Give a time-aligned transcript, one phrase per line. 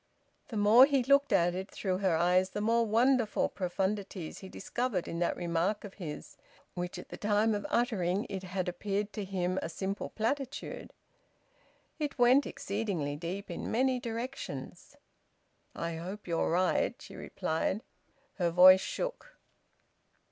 [0.47, 5.07] The more he looked at it through her eyes, the more wonderful profundities he discovered
[5.07, 6.37] in that remark of his,
[6.73, 10.91] which at the time of uttering it had appeared to him a simple platitude.
[11.99, 14.95] It went exceedingly deep in many directions.
[15.75, 17.83] "I hope you are right," she replied.
[18.39, 19.37] Her voice shook.